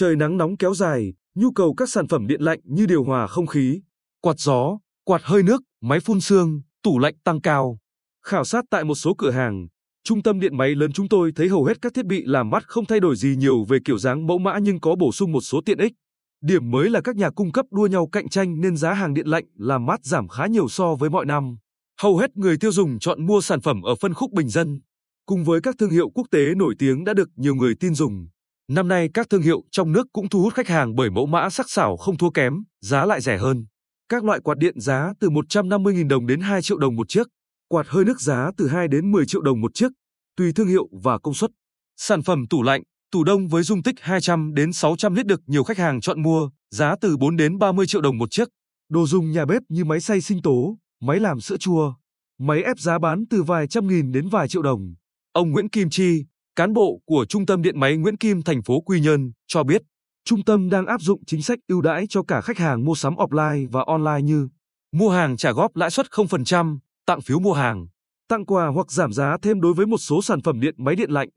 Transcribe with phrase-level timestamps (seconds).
[0.00, 3.26] Trời nắng nóng kéo dài, nhu cầu các sản phẩm điện lạnh như điều hòa
[3.26, 3.80] không khí,
[4.20, 7.78] quạt gió, quạt hơi nước, máy phun sương, tủ lạnh tăng cao.
[8.26, 9.68] Khảo sát tại một số cửa hàng,
[10.04, 12.68] trung tâm điện máy lớn chúng tôi thấy hầu hết các thiết bị làm mát
[12.68, 15.40] không thay đổi gì nhiều về kiểu dáng mẫu mã nhưng có bổ sung một
[15.40, 15.92] số tiện ích.
[16.40, 19.26] Điểm mới là các nhà cung cấp đua nhau cạnh tranh nên giá hàng điện
[19.26, 21.56] lạnh làm mát giảm khá nhiều so với mọi năm.
[22.00, 24.80] Hầu hết người tiêu dùng chọn mua sản phẩm ở phân khúc bình dân.
[25.26, 28.28] Cùng với các thương hiệu quốc tế nổi tiếng đã được nhiều người tin dùng.
[28.70, 31.50] Năm nay các thương hiệu trong nước cũng thu hút khách hàng bởi mẫu mã
[31.50, 33.66] sắc sảo không thua kém, giá lại rẻ hơn.
[34.08, 37.26] Các loại quạt điện giá từ 150.000 đồng đến 2 triệu đồng một chiếc,
[37.68, 39.92] quạt hơi nước giá từ 2 đến 10 triệu đồng một chiếc,
[40.36, 41.50] tùy thương hiệu và công suất.
[41.96, 45.64] Sản phẩm tủ lạnh, tủ đông với dung tích 200 đến 600 lít được nhiều
[45.64, 48.48] khách hàng chọn mua, giá từ 4 đến 30 triệu đồng một chiếc.
[48.88, 51.94] Đồ dùng nhà bếp như máy xay sinh tố, máy làm sữa chua,
[52.38, 54.94] máy ép giá bán từ vài trăm nghìn đến vài triệu đồng.
[55.32, 56.24] Ông Nguyễn Kim Chi,
[56.58, 59.82] cán bộ của Trung tâm Điện máy Nguyễn Kim thành phố Quy Nhơn, cho biết,
[60.24, 63.14] trung tâm đang áp dụng chính sách ưu đãi cho cả khách hàng mua sắm
[63.14, 64.48] offline và online như
[64.92, 67.86] mua hàng trả góp lãi suất 0%, tặng phiếu mua hàng,
[68.28, 71.10] tặng quà hoặc giảm giá thêm đối với một số sản phẩm điện máy điện
[71.10, 71.28] lạnh.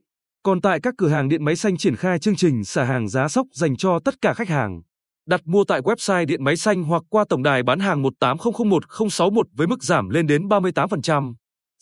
[0.44, 3.28] Còn tại các cửa hàng điện máy xanh triển khai chương trình xả hàng giá
[3.28, 4.82] sốc dành cho tất cả khách hàng.
[5.28, 9.68] Đặt mua tại website điện máy xanh hoặc qua tổng đài bán hàng 18001 với
[9.68, 11.34] mức giảm lên đến 38%.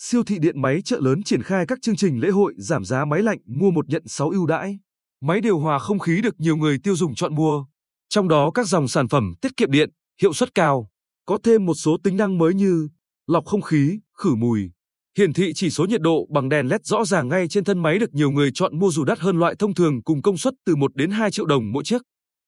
[0.01, 3.05] Siêu thị điện máy chợ lớn triển khai các chương trình lễ hội giảm giá
[3.05, 4.79] máy lạnh mua một nhận 6 ưu đãi.
[5.21, 7.65] Máy điều hòa không khí được nhiều người tiêu dùng chọn mua.
[8.09, 9.89] Trong đó các dòng sản phẩm tiết kiệm điện,
[10.21, 10.89] hiệu suất cao,
[11.25, 12.89] có thêm một số tính năng mới như
[13.27, 14.71] lọc không khí, khử mùi,
[15.17, 17.99] hiển thị chỉ số nhiệt độ bằng đèn LED rõ ràng ngay trên thân máy
[17.99, 20.75] được nhiều người chọn mua dù đắt hơn loại thông thường cùng công suất từ
[20.75, 22.01] 1 đến 2 triệu đồng mỗi chiếc.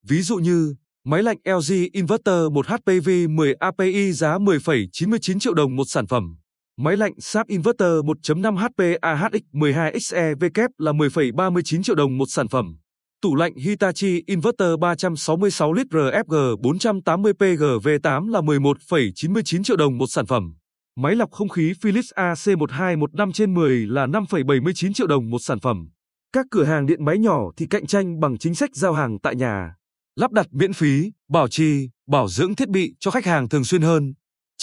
[0.08, 5.76] Ví dụ như Máy lạnh LG Inverter 1 HPV 10 API giá 10,99 triệu đồng
[5.76, 6.36] một sản phẩm.
[6.78, 10.36] Máy lạnh Sharp Inverter 1.5 HP AHX 12XE
[10.78, 12.76] là 10,39 triệu đồng một sản phẩm.
[13.22, 20.54] Tủ lạnh Hitachi Inverter 366 lít RFG480PGV8 là 11,99 triệu đồng một sản phẩm.
[20.96, 25.90] Máy lọc không khí Philips AC1215 trên 10 là 5,79 triệu đồng một sản phẩm.
[26.34, 29.36] Các cửa hàng điện máy nhỏ thì cạnh tranh bằng chính sách giao hàng tại
[29.36, 29.76] nhà
[30.16, 33.82] lắp đặt miễn phí, bảo trì, bảo dưỡng thiết bị cho khách hàng thường xuyên
[33.82, 34.14] hơn.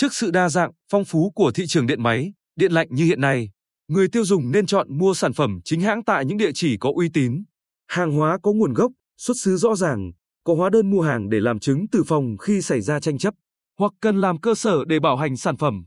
[0.00, 3.20] Trước sự đa dạng, phong phú của thị trường điện máy, điện lạnh như hiện
[3.20, 3.50] nay,
[3.88, 6.92] người tiêu dùng nên chọn mua sản phẩm chính hãng tại những địa chỉ có
[6.97, 7.42] uy tín.
[7.88, 10.12] Hàng hóa có nguồn gốc, xuất xứ rõ ràng,
[10.44, 13.34] có hóa đơn mua hàng để làm chứng từ phòng khi xảy ra tranh chấp,
[13.78, 15.84] hoặc cần làm cơ sở để bảo hành sản phẩm.